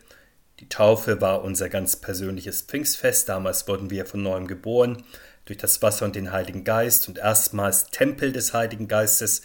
Die 0.60 0.68
Taufe 0.68 1.20
war 1.20 1.42
unser 1.42 1.68
ganz 1.68 1.96
persönliches 1.96 2.62
Pfingstfest. 2.62 3.28
Damals 3.28 3.66
wurden 3.66 3.90
wir 3.90 4.06
von 4.06 4.22
neuem 4.22 4.46
geboren 4.46 5.02
durch 5.44 5.58
das 5.58 5.82
Wasser 5.82 6.04
und 6.04 6.14
den 6.14 6.30
Heiligen 6.30 6.62
Geist 6.62 7.08
und 7.08 7.18
erstmals 7.18 7.86
Tempel 7.86 8.30
des 8.30 8.54
Heiligen 8.54 8.86
Geistes. 8.86 9.42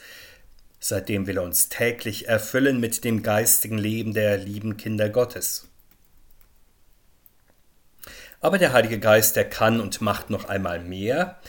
Seitdem 0.80 1.28
will 1.28 1.38
er 1.38 1.44
uns 1.44 1.70
täglich 1.70 2.28
erfüllen 2.28 2.80
mit 2.80 3.04
dem 3.04 3.24
geistigen 3.24 3.78
Leben 3.78 4.14
der 4.14 4.38
lieben 4.38 4.78
Kinder 4.78 5.10
Gottes. 5.10 5.68
Aber 8.40 8.58
der 8.58 8.74
Heilige 8.74 9.00
Geist, 9.00 9.36
der 9.36 9.50
kann 9.50 9.82
und 9.82 10.02
macht 10.02 10.30
noch 10.30 10.46
einmal 10.46 10.80
mehr. 10.80 11.40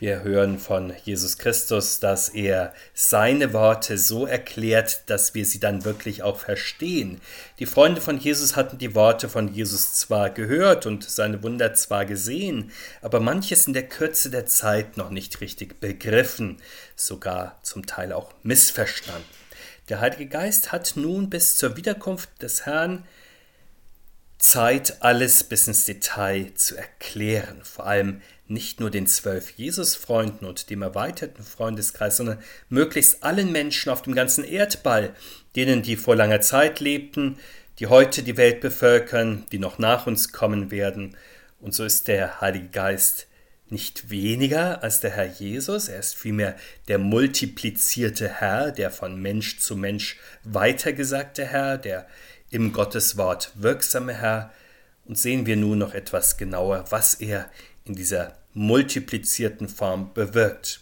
Wir 0.00 0.22
hören 0.22 0.60
von 0.60 0.92
Jesus 1.02 1.38
Christus, 1.38 1.98
dass 1.98 2.28
er 2.28 2.72
seine 2.94 3.52
Worte 3.52 3.98
so 3.98 4.26
erklärt, 4.26 5.02
dass 5.10 5.34
wir 5.34 5.44
sie 5.44 5.58
dann 5.58 5.84
wirklich 5.84 6.22
auch 6.22 6.38
verstehen. 6.38 7.20
Die 7.58 7.66
Freunde 7.66 8.00
von 8.00 8.16
Jesus 8.16 8.54
hatten 8.54 8.78
die 8.78 8.94
Worte 8.94 9.28
von 9.28 9.52
Jesus 9.52 9.94
zwar 9.94 10.30
gehört 10.30 10.86
und 10.86 11.02
seine 11.02 11.42
Wunder 11.42 11.74
zwar 11.74 12.04
gesehen, 12.04 12.70
aber 13.02 13.18
manches 13.18 13.66
in 13.66 13.72
der 13.72 13.88
Kürze 13.88 14.30
der 14.30 14.46
Zeit 14.46 14.96
noch 14.96 15.10
nicht 15.10 15.40
richtig 15.40 15.80
begriffen, 15.80 16.58
sogar 16.94 17.58
zum 17.64 17.84
Teil 17.84 18.12
auch 18.12 18.32
missverstanden. 18.44 19.24
Der 19.88 19.98
Heilige 19.98 20.26
Geist 20.26 20.70
hat 20.70 20.92
nun 20.94 21.28
bis 21.28 21.56
zur 21.56 21.76
Wiederkunft 21.76 22.40
des 22.40 22.66
Herrn 22.66 23.04
Zeit, 24.38 24.98
alles 25.00 25.44
bis 25.44 25.66
ins 25.66 25.84
Detail 25.84 26.52
zu 26.54 26.76
erklären, 26.76 27.60
vor 27.64 27.86
allem 27.86 28.22
nicht 28.46 28.80
nur 28.80 28.90
den 28.90 29.06
zwölf 29.06 29.50
Jesus-Freunden 29.50 30.46
und 30.46 30.70
dem 30.70 30.82
erweiterten 30.82 31.42
Freundeskreis, 31.42 32.16
sondern 32.16 32.38
möglichst 32.68 33.22
allen 33.22 33.52
Menschen 33.52 33.90
auf 33.90 34.02
dem 34.02 34.14
ganzen 34.14 34.44
Erdball, 34.44 35.14
denen, 35.54 35.82
die 35.82 35.96
vor 35.96 36.16
langer 36.16 36.40
Zeit 36.40 36.80
lebten, 36.80 37.38
die 37.78 37.88
heute 37.88 38.22
die 38.22 38.36
Welt 38.36 38.60
bevölkern, 38.60 39.44
die 39.52 39.58
noch 39.58 39.78
nach 39.78 40.06
uns 40.06 40.32
kommen 40.32 40.70
werden. 40.70 41.16
Und 41.60 41.74
so 41.74 41.84
ist 41.84 42.08
der 42.08 42.40
Heilige 42.40 42.68
Geist 42.68 43.26
nicht 43.70 44.08
weniger 44.08 44.82
als 44.82 45.00
der 45.00 45.10
Herr 45.10 45.26
Jesus, 45.26 45.88
er 45.88 45.98
ist 45.98 46.16
vielmehr 46.16 46.56
der 46.88 46.98
multiplizierte 46.98 48.28
Herr, 48.28 48.72
der 48.72 48.90
von 48.90 49.20
Mensch 49.20 49.58
zu 49.58 49.76
Mensch 49.76 50.16
weitergesagte 50.42 51.44
Herr, 51.44 51.76
der 51.76 52.06
im 52.50 52.72
Gotteswort 52.72 53.52
wirksame 53.54 54.14
Herr. 54.14 54.52
Und 55.04 55.18
sehen 55.18 55.46
wir 55.46 55.56
nun 55.56 55.78
noch 55.78 55.94
etwas 55.94 56.36
genauer, 56.36 56.84
was 56.90 57.14
er 57.14 57.50
in 57.84 57.94
dieser 57.94 58.36
multiplizierten 58.52 59.68
Form 59.68 60.12
bewirkt. 60.12 60.80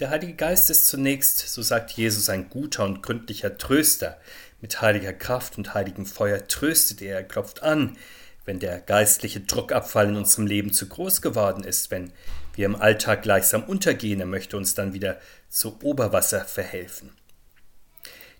Der 0.00 0.10
Heilige 0.10 0.34
Geist 0.34 0.70
ist 0.70 0.86
zunächst, 0.86 1.38
so 1.48 1.62
sagt 1.62 1.92
Jesus, 1.92 2.28
ein 2.28 2.50
guter 2.50 2.84
und 2.84 3.02
gründlicher 3.02 3.56
Tröster. 3.58 4.18
Mit 4.60 4.80
heiliger 4.80 5.12
Kraft 5.12 5.56
und 5.58 5.74
heiligem 5.74 6.06
Feuer 6.06 6.46
tröstet 6.48 7.00
er, 7.02 7.16
er 7.16 7.24
klopft 7.24 7.62
an, 7.62 7.96
wenn 8.44 8.58
der 8.58 8.80
geistliche 8.80 9.40
Druckabfall 9.40 10.08
in 10.08 10.16
unserem 10.16 10.46
Leben 10.46 10.72
zu 10.72 10.88
groß 10.88 11.20
geworden 11.20 11.64
ist, 11.64 11.90
wenn 11.90 12.12
wir 12.54 12.66
im 12.66 12.76
Alltag 12.76 13.22
gleichsam 13.22 13.62
untergehen, 13.64 14.20
er 14.20 14.26
möchte 14.26 14.56
uns 14.56 14.74
dann 14.74 14.94
wieder 14.94 15.20
zu 15.48 15.78
Oberwasser 15.82 16.44
verhelfen. 16.44 17.10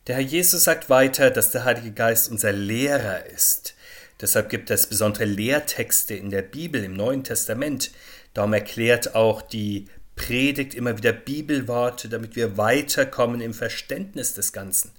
Der 0.09 0.17
Herr 0.17 0.25
Jesus 0.25 0.65
sagt 0.65 0.89
weiter, 0.89 1.31
dass 1.31 1.51
der 1.51 1.65
Heilige 1.65 1.93
Geist 1.93 2.31
unser 2.31 2.51
Lehrer 2.51 3.27
ist. 3.27 3.75
Deshalb 4.23 4.49
gibt 4.49 4.71
es 4.71 4.87
besondere 4.87 5.27
Lehrtexte 5.27 6.15
in 6.15 6.31
der 6.31 6.41
Bibel, 6.41 6.83
im 6.83 6.95
Neuen 6.95 7.25
Testament. 7.25 7.91
Darum 8.33 8.55
erklärt 8.55 9.15
auch 9.15 9.43
die 9.43 9.85
Predigt 10.17 10.75
immer 10.75 10.97
wieder 10.97 11.13
Bibelworte, 11.13 12.09
damit 12.09 12.37
wir 12.37 12.57
weiterkommen 12.57 13.43
im 13.43 13.53
Verständnis 13.53 14.33
des 14.33 14.55
Ganzen. 14.55 14.93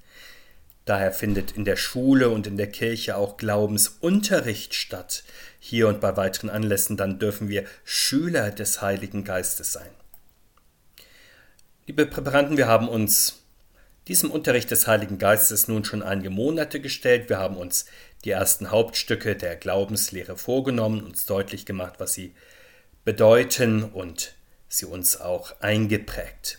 Daher 0.86 1.12
findet 1.12 1.54
in 1.54 1.66
der 1.66 1.76
Schule 1.76 2.30
und 2.30 2.46
in 2.46 2.58
der 2.58 2.70
Kirche 2.70 3.18
auch 3.18 3.38
Glaubensunterricht 3.38 4.76
statt. 4.76 5.24
Hier 5.60 5.88
und 5.88 6.02
bei 6.02 6.18
weiteren 6.18 6.52
Anlässen 6.52 6.98
dann 6.98 7.18
dürfen 7.18 7.50
wir 7.50 7.66
Schüler 7.84 8.52
des 8.52 8.84
Heiligen 8.84 9.24
Geistes 9.24 9.74
sein. 9.74 9.90
Liebe 11.88 12.06
Präparanten, 12.06 12.58
wir 12.58 12.68
haben 12.68 12.88
uns 12.88 13.40
diesem 14.10 14.32
Unterricht 14.32 14.72
des 14.72 14.88
Heiligen 14.88 15.20
Geistes 15.20 15.68
nun 15.68 15.86
schon 15.86 16.02
einige 16.02 16.32
Monate 16.32 16.82
gestellt. 16.82 17.30
Wir 17.30 17.38
haben 17.38 17.58
uns 17.58 17.86
die 18.26 18.32
ersten 18.32 18.72
Hauptstücke 18.72 19.36
der 19.36 19.56
Glaubenslehre 19.56 20.36
vorgenommen, 20.36 21.04
uns 21.04 21.28
deutlich 21.28 21.68
gemacht, 21.68 21.94
was 22.00 22.14
sie 22.14 22.34
bedeuten 23.06 23.84
und 23.84 24.34
sie 24.68 24.88
uns 24.88 25.22
auch 25.22 25.62
eingeprägt. 25.62 26.58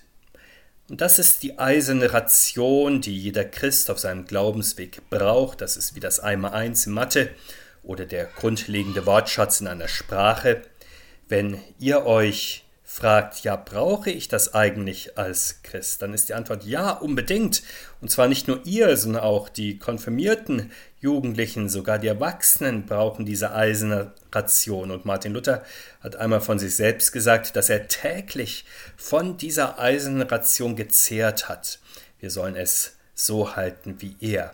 Und 0.88 1.00
das 1.00 1.18
ist 1.18 1.42
die 1.42 1.58
eiserne 1.58 2.12
Ration, 2.12 3.00
die 3.00 3.18
jeder 3.18 3.44
Christ 3.44 3.90
auf 3.90 3.98
seinem 3.98 4.26
Glaubensweg 4.26 5.10
braucht. 5.10 5.60
Das 5.60 5.76
ist 5.76 5.96
wie 5.96 6.00
das 6.00 6.20
Einmal-Eins 6.20 6.86
in 6.86 6.92
Mathe 6.92 7.30
oder 7.82 8.06
der 8.06 8.26
grundlegende 8.26 9.06
Wortschatz 9.06 9.60
in 9.60 9.66
einer 9.66 9.88
Sprache. 9.88 10.62
Wenn 11.28 11.60
ihr 11.80 12.06
euch 12.06 12.64
fragt, 12.92 13.44
ja, 13.44 13.54
brauche 13.54 14.10
ich 14.10 14.26
das 14.26 14.52
eigentlich 14.52 15.16
als 15.16 15.62
Christ? 15.62 16.02
Dann 16.02 16.12
ist 16.12 16.28
die 16.28 16.34
Antwort 16.34 16.64
ja, 16.64 16.90
unbedingt. 16.90 17.62
Und 18.00 18.10
zwar 18.10 18.26
nicht 18.26 18.48
nur 18.48 18.66
ihr, 18.66 18.96
sondern 18.96 19.22
auch 19.22 19.48
die 19.48 19.78
konfirmierten 19.78 20.72
Jugendlichen, 20.98 21.68
sogar 21.68 22.00
die 22.00 22.08
Erwachsenen 22.08 22.86
brauchen 22.86 23.24
diese 23.24 23.54
eiserne 23.54 24.12
Ration. 24.32 24.90
Und 24.90 25.04
Martin 25.04 25.34
Luther 25.34 25.62
hat 26.00 26.16
einmal 26.16 26.40
von 26.40 26.58
sich 26.58 26.74
selbst 26.74 27.12
gesagt, 27.12 27.54
dass 27.54 27.70
er 27.70 27.86
täglich 27.86 28.64
von 28.96 29.36
dieser 29.36 29.78
eisernen 29.78 30.22
Ration 30.22 30.74
gezehrt 30.74 31.48
hat. 31.48 31.78
Wir 32.18 32.30
sollen 32.30 32.56
es 32.56 32.96
so 33.14 33.54
halten 33.54 34.00
wie 34.00 34.16
er. 34.20 34.50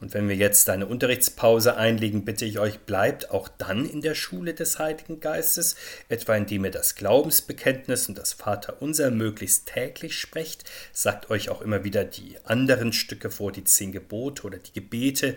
Und 0.00 0.14
wenn 0.14 0.28
wir 0.28 0.36
jetzt 0.36 0.70
eine 0.70 0.86
Unterrichtspause 0.86 1.76
einlegen, 1.76 2.24
bitte 2.24 2.46
ich 2.46 2.58
euch, 2.58 2.80
bleibt 2.80 3.30
auch 3.30 3.48
dann 3.48 3.84
in 3.84 4.00
der 4.00 4.14
Schule 4.14 4.54
des 4.54 4.78
Heiligen 4.78 5.20
Geistes, 5.20 5.76
etwa 6.08 6.36
indem 6.36 6.64
ihr 6.64 6.70
das 6.70 6.94
Glaubensbekenntnis 6.94 8.08
und 8.08 8.16
das 8.16 8.32
Vaterunser 8.32 9.10
möglichst 9.10 9.66
täglich 9.66 10.18
sprecht, 10.18 10.64
sagt 10.92 11.28
euch 11.28 11.50
auch 11.50 11.60
immer 11.60 11.84
wieder 11.84 12.04
die 12.04 12.36
anderen 12.44 12.94
Stücke 12.94 13.30
vor, 13.30 13.52
die 13.52 13.64
zehn 13.64 13.92
Gebote 13.92 14.44
oder 14.44 14.58
die 14.58 14.72
Gebete, 14.72 15.36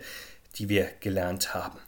die 0.56 0.70
wir 0.70 0.90
gelernt 1.02 1.54
haben. 1.54 1.80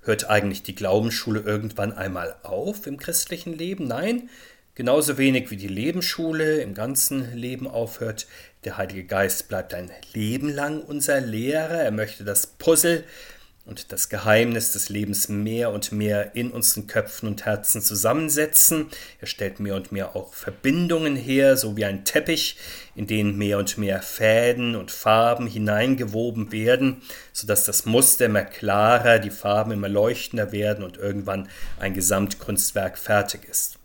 Hört 0.00 0.28
eigentlich 0.28 0.62
die 0.62 0.74
Glaubensschule 0.74 1.40
irgendwann 1.40 1.92
einmal 1.92 2.34
auf 2.42 2.86
im 2.86 2.96
christlichen 2.96 3.52
Leben? 3.52 3.86
Nein, 3.86 4.28
genauso 4.74 5.18
wenig 5.18 5.50
wie 5.50 5.56
die 5.56 5.68
Lebensschule 5.68 6.62
im 6.62 6.72
ganzen 6.72 7.34
Leben 7.36 7.66
aufhört. 7.66 8.26
Der 8.64 8.76
Heilige 8.76 9.04
Geist 9.04 9.48
bleibt 9.48 9.72
ein 9.72 9.90
Leben 10.14 10.52
lang 10.52 10.80
unser 10.80 11.20
Lehrer. 11.20 11.80
Er 11.80 11.92
möchte 11.92 12.24
das 12.24 12.46
Puzzle 12.46 13.04
und 13.64 13.92
das 13.92 14.08
Geheimnis 14.08 14.72
des 14.72 14.88
Lebens 14.88 15.28
mehr 15.28 15.70
und 15.70 15.92
mehr 15.92 16.34
in 16.34 16.50
unseren 16.50 16.88
Köpfen 16.88 17.28
und 17.28 17.44
Herzen 17.44 17.82
zusammensetzen. 17.82 18.86
Er 19.20 19.28
stellt 19.28 19.60
mehr 19.60 19.76
und 19.76 19.92
mehr 19.92 20.16
auch 20.16 20.34
Verbindungen 20.34 21.14
her, 21.14 21.56
so 21.56 21.76
wie 21.76 21.84
ein 21.84 22.04
Teppich, 22.04 22.56
in 22.96 23.06
den 23.06 23.36
mehr 23.36 23.58
und 23.58 23.78
mehr 23.78 24.02
Fäden 24.02 24.74
und 24.74 24.90
Farben 24.90 25.46
hineingewoben 25.46 26.50
werden, 26.50 27.02
sodass 27.32 27.64
das 27.64 27.86
Muster 27.86 28.26
immer 28.26 28.44
klarer, 28.44 29.20
die 29.20 29.30
Farben 29.30 29.70
immer 29.70 29.88
leuchtender 29.88 30.50
werden 30.50 30.82
und 30.82 30.96
irgendwann 30.96 31.48
ein 31.78 31.94
Gesamtkunstwerk 31.94 32.98
fertig 32.98 33.44
ist. 33.48 33.78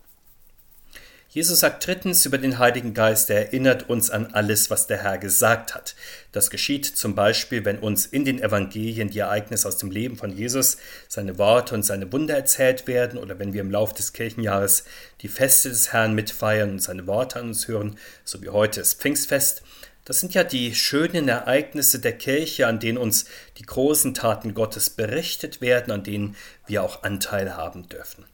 Jesus 1.34 1.58
sagt 1.58 1.84
drittens 1.84 2.24
über 2.26 2.38
den 2.38 2.60
Heiligen 2.60 2.94
Geist, 2.94 3.28
er 3.28 3.46
erinnert 3.46 3.90
uns 3.90 4.08
an 4.08 4.28
alles, 4.34 4.70
was 4.70 4.86
der 4.86 5.02
Herr 5.02 5.18
gesagt 5.18 5.74
hat. 5.74 5.96
Das 6.30 6.48
geschieht 6.48 6.86
zum 6.86 7.16
Beispiel, 7.16 7.64
wenn 7.64 7.80
uns 7.80 8.06
in 8.06 8.24
den 8.24 8.40
Evangelien 8.40 9.10
die 9.10 9.18
Ereignisse 9.18 9.66
aus 9.66 9.76
dem 9.76 9.90
Leben 9.90 10.16
von 10.16 10.30
Jesus, 10.30 10.76
seine 11.08 11.36
Worte 11.36 11.74
und 11.74 11.82
seine 11.82 12.12
Wunder 12.12 12.36
erzählt 12.36 12.86
werden 12.86 13.18
oder 13.18 13.40
wenn 13.40 13.52
wir 13.52 13.62
im 13.62 13.72
Lauf 13.72 13.92
des 13.92 14.12
Kirchenjahres 14.12 14.84
die 15.22 15.28
Feste 15.28 15.70
des 15.70 15.92
Herrn 15.92 16.14
mitfeiern 16.14 16.70
und 16.70 16.78
seine 16.78 17.08
Worte 17.08 17.40
an 17.40 17.48
uns 17.48 17.66
hören, 17.66 17.98
so 18.22 18.40
wie 18.40 18.50
heute 18.50 18.80
ist 18.80 19.00
Pfingstfest. 19.00 19.64
Das 20.04 20.20
sind 20.20 20.34
ja 20.34 20.44
die 20.44 20.72
schönen 20.76 21.26
Ereignisse 21.26 21.98
der 21.98 22.16
Kirche, 22.16 22.68
an 22.68 22.78
denen 22.78 22.96
uns 22.96 23.24
die 23.58 23.66
großen 23.66 24.14
Taten 24.14 24.54
Gottes 24.54 24.88
berichtet 24.88 25.60
werden, 25.60 25.90
an 25.90 26.04
denen 26.04 26.36
wir 26.68 26.84
auch 26.84 27.02
Anteil 27.02 27.56
haben 27.56 27.88
dürfen. 27.88 28.24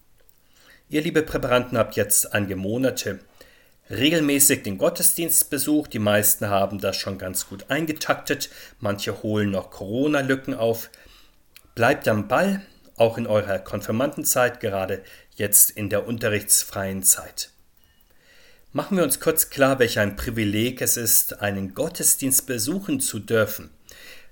Ihr, 0.92 1.02
liebe 1.02 1.22
Präparanten, 1.22 1.78
habt 1.78 1.94
jetzt 1.94 2.34
einige 2.34 2.56
Monate 2.56 3.20
regelmäßig 3.90 4.64
den 4.64 4.76
Gottesdienst 4.76 5.48
besucht. 5.48 5.92
Die 5.92 6.00
meisten 6.00 6.48
haben 6.48 6.80
das 6.80 6.96
schon 6.96 7.16
ganz 7.16 7.48
gut 7.48 7.70
eingetaktet. 7.70 8.50
Manche 8.80 9.22
holen 9.22 9.52
noch 9.52 9.70
Corona-Lücken 9.70 10.52
auf. 10.52 10.90
Bleibt 11.76 12.08
am 12.08 12.26
Ball, 12.26 12.62
auch 12.96 13.18
in 13.18 13.28
eurer 13.28 13.60
Konfirmandenzeit, 13.60 14.58
gerade 14.58 15.04
jetzt 15.36 15.70
in 15.70 15.90
der 15.90 16.08
unterrichtsfreien 16.08 17.04
Zeit. 17.04 17.50
Machen 18.72 18.96
wir 18.96 19.04
uns 19.04 19.20
kurz 19.20 19.48
klar, 19.48 19.78
welch 19.78 20.00
ein 20.00 20.16
Privileg 20.16 20.82
es 20.82 20.96
ist, 20.96 21.40
einen 21.40 21.72
Gottesdienst 21.72 22.48
besuchen 22.48 22.98
zu 22.98 23.20
dürfen. 23.20 23.70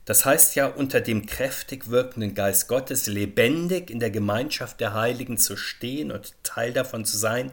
Das 0.09 0.25
heißt 0.25 0.55
ja, 0.55 0.69
unter 0.69 1.03
dem 1.03 1.27
kräftig 1.27 1.91
wirkenden 1.91 2.33
Geist 2.33 2.67
Gottes 2.67 3.09
lebendig 3.09 3.91
in 3.91 4.01
der 4.01 4.09
Gemeinschaft 4.09 4.81
der 4.81 4.95
Heiligen 4.95 5.37
zu 5.37 5.55
stehen 5.55 6.11
und 6.11 6.33
Teil 6.43 6.73
davon 6.73 7.05
zu 7.05 7.19
sein. 7.19 7.53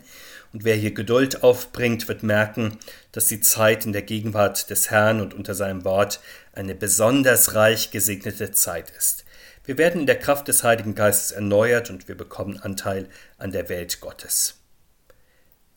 Und 0.53 0.63
wer 0.63 0.77
hier 0.77 0.93
Geduld 0.93 1.43
aufbringt, 1.43 2.07
wird 2.07 2.23
merken, 2.23 2.77
dass 3.11 3.25
die 3.25 3.41
Zeit 3.41 3.85
in 3.85 3.91
der 3.91 4.03
Gegenwart 4.03 4.69
des 4.69 4.89
Herrn 4.89 5.19
und 5.19 5.33
unter 5.33 5.53
seinem 5.53 5.83
Wort 5.83 6.21
eine 6.53 6.75
besonders 6.75 7.55
reich 7.55 7.91
gesegnete 7.91 8.51
Zeit 8.51 8.89
ist. 8.97 9.25
Wir 9.65 9.77
werden 9.77 9.99
in 9.99 10.07
der 10.07 10.19
Kraft 10.19 10.47
des 10.47 10.63
Heiligen 10.63 10.95
Geistes 10.95 11.31
erneuert 11.31 11.89
und 11.89 12.07
wir 12.07 12.15
bekommen 12.15 12.57
Anteil 12.61 13.09
an 13.37 13.51
der 13.51 13.67
Welt 13.67 13.99
Gottes. 13.99 14.61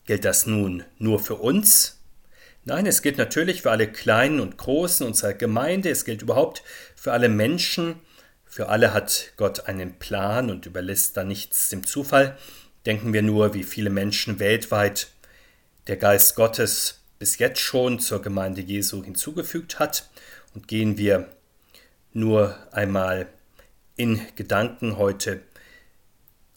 Gilt 0.05 0.23
das 0.23 0.45
nun 0.45 0.85
nur 0.97 1.19
für 1.19 1.35
uns 1.35 1.98
Nein, 2.65 2.85
es 2.85 3.01
gilt 3.01 3.17
natürlich 3.17 3.61
für 3.61 3.71
alle 3.71 3.91
Kleinen 3.91 4.39
und 4.39 4.57
Großen 4.57 5.05
unserer 5.05 5.33
Gemeinde, 5.33 5.89
es 5.89 6.05
gilt 6.05 6.21
überhaupt 6.21 6.63
für 6.95 7.13
alle 7.13 7.29
Menschen, 7.29 7.95
für 8.45 8.69
alle 8.69 8.93
hat 8.93 9.33
Gott 9.37 9.67
einen 9.67 9.97
Plan 9.99 10.49
und 10.49 10.65
überlässt 10.65 11.15
da 11.15 11.23
nichts 11.23 11.69
dem 11.69 11.85
Zufall. 11.85 12.37
Denken 12.85 13.13
wir 13.13 13.21
nur, 13.21 13.53
wie 13.53 13.63
viele 13.63 13.89
Menschen 13.89 14.39
weltweit 14.39 15.07
der 15.87 15.97
Geist 15.97 16.35
Gottes 16.35 17.01
bis 17.19 17.37
jetzt 17.37 17.59
schon 17.59 17.99
zur 17.99 18.21
Gemeinde 18.21 18.61
Jesu 18.61 19.03
hinzugefügt 19.03 19.79
hat. 19.79 20.09
Und 20.55 20.67
gehen 20.67 20.97
wir 20.97 21.27
nur 22.11 22.57
einmal 22.71 23.27
in 23.95 24.21
Gedanken 24.35 24.97
heute 24.97 25.41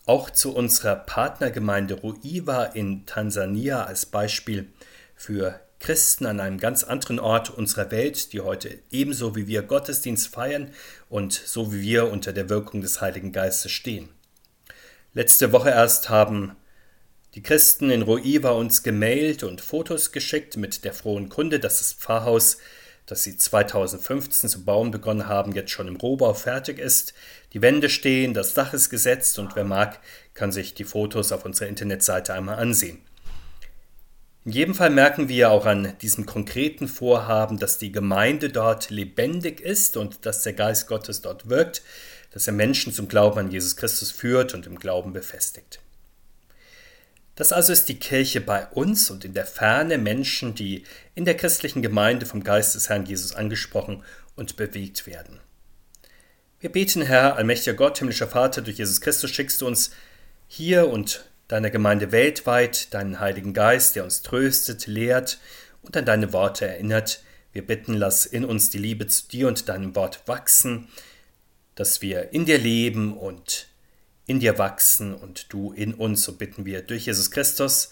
auch 0.06 0.30
zu 0.30 0.54
unserer 0.54 0.96
Partnergemeinde 0.96 1.94
Ruiva 1.94 2.64
in 2.64 3.04
Tansania 3.06 3.84
als 3.84 4.06
Beispiel 4.06 4.72
für 5.14 5.60
Christen 5.82 6.26
an 6.26 6.38
einem 6.38 6.58
ganz 6.58 6.84
anderen 6.84 7.18
Ort 7.18 7.50
unserer 7.50 7.90
Welt, 7.90 8.32
die 8.32 8.40
heute 8.40 8.78
ebenso 8.92 9.34
wie 9.34 9.48
wir 9.48 9.62
Gottesdienst 9.62 10.28
feiern 10.28 10.70
und 11.08 11.32
so 11.32 11.72
wie 11.72 11.82
wir 11.82 12.10
unter 12.10 12.32
der 12.32 12.48
Wirkung 12.48 12.80
des 12.80 13.00
Heiligen 13.00 13.32
Geistes 13.32 13.72
stehen. 13.72 14.08
Letzte 15.12 15.50
Woche 15.50 15.70
erst 15.70 16.08
haben 16.08 16.56
die 17.34 17.42
Christen 17.42 17.90
in 17.90 18.02
Ruiva 18.02 18.50
uns 18.50 18.84
gemailt 18.84 19.42
und 19.42 19.60
Fotos 19.60 20.12
geschickt 20.12 20.56
mit 20.56 20.84
der 20.84 20.94
frohen 20.94 21.28
Kunde, 21.28 21.58
dass 21.58 21.78
das 21.78 21.94
Pfarrhaus, 21.94 22.58
das 23.06 23.24
sie 23.24 23.36
2015 23.36 24.48
zu 24.48 24.64
bauen 24.64 24.92
begonnen 24.92 25.26
haben, 25.26 25.52
jetzt 25.52 25.72
schon 25.72 25.88
im 25.88 25.96
Rohbau 25.96 26.32
fertig 26.34 26.78
ist. 26.78 27.12
Die 27.54 27.60
Wände 27.60 27.90
stehen, 27.90 28.34
das 28.34 28.54
Dach 28.54 28.72
ist 28.72 28.88
gesetzt 28.88 29.40
und 29.40 29.56
wer 29.56 29.64
mag, 29.64 29.98
kann 30.34 30.52
sich 30.52 30.74
die 30.74 30.84
Fotos 30.84 31.32
auf 31.32 31.44
unserer 31.44 31.68
Internetseite 31.68 32.34
einmal 32.34 32.60
ansehen. 32.60 33.00
In 34.44 34.50
jedem 34.50 34.74
Fall 34.74 34.90
merken 34.90 35.28
wir 35.28 35.50
auch 35.50 35.66
an 35.66 35.96
diesem 36.02 36.26
konkreten 36.26 36.88
Vorhaben, 36.88 37.58
dass 37.58 37.78
die 37.78 37.92
Gemeinde 37.92 38.48
dort 38.48 38.90
lebendig 38.90 39.60
ist 39.60 39.96
und 39.96 40.26
dass 40.26 40.42
der 40.42 40.52
Geist 40.52 40.88
Gottes 40.88 41.20
dort 41.20 41.48
wirkt, 41.48 41.82
dass 42.32 42.48
er 42.48 42.52
Menschen 42.52 42.92
zum 42.92 43.06
Glauben 43.06 43.38
an 43.38 43.50
Jesus 43.52 43.76
Christus 43.76 44.10
führt 44.10 44.52
und 44.52 44.66
im 44.66 44.80
Glauben 44.80 45.12
befestigt. 45.12 45.78
Das 47.36 47.52
also 47.52 47.72
ist 47.72 47.88
die 47.88 47.98
Kirche 47.98 48.40
bei 48.40 48.66
uns 48.66 49.10
und 49.10 49.24
in 49.24 49.32
der 49.32 49.46
Ferne 49.46 49.96
Menschen, 49.96 50.54
die 50.54 50.84
in 51.14 51.24
der 51.24 51.36
christlichen 51.36 51.80
Gemeinde 51.80 52.26
vom 52.26 52.42
Geist 52.42 52.74
des 52.74 52.88
Herrn 52.88 53.06
Jesus 53.06 53.34
angesprochen 53.34 54.02
und 54.34 54.56
bewegt 54.56 55.06
werden. 55.06 55.38
Wir 56.58 56.70
beten, 56.70 57.02
Herr, 57.02 57.36
allmächtiger 57.36 57.74
Gott, 57.74 57.98
himmlischer 57.98 58.28
Vater, 58.28 58.60
durch 58.60 58.78
Jesus 58.78 59.00
Christus 59.00 59.30
schickst 59.30 59.60
du 59.60 59.66
uns 59.66 59.92
hier 60.46 60.88
und 60.88 61.24
deiner 61.52 61.68
Gemeinde 61.68 62.12
weltweit, 62.12 62.94
deinen 62.94 63.20
Heiligen 63.20 63.52
Geist, 63.52 63.94
der 63.94 64.04
uns 64.04 64.22
tröstet, 64.22 64.86
lehrt 64.86 65.38
und 65.82 65.94
an 65.94 66.06
deine 66.06 66.32
Worte 66.32 66.66
erinnert. 66.66 67.22
Wir 67.52 67.66
bitten, 67.66 67.92
lass 67.92 68.24
in 68.24 68.46
uns 68.46 68.70
die 68.70 68.78
Liebe 68.78 69.06
zu 69.06 69.28
dir 69.28 69.48
und 69.48 69.68
deinem 69.68 69.94
Wort 69.94 70.22
wachsen, 70.26 70.88
dass 71.74 72.00
wir 72.00 72.32
in 72.32 72.46
dir 72.46 72.56
leben 72.56 73.18
und 73.18 73.68
in 74.24 74.40
dir 74.40 74.56
wachsen 74.56 75.14
und 75.14 75.52
du 75.52 75.72
in 75.72 75.92
uns, 75.92 76.22
so 76.22 76.32
bitten 76.32 76.64
wir 76.64 76.80
durch 76.80 77.04
Jesus 77.04 77.30
Christus, 77.30 77.90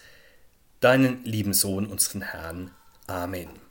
deinen 0.81 1.23
lieben 1.27 1.53
Sohn, 1.53 1.85
unseren 1.85 2.23
Herrn. 2.23 2.71
Amen. 3.09 3.70